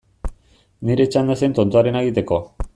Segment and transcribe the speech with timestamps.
[0.89, 2.45] Nire txanda zen tontoarena egiteko.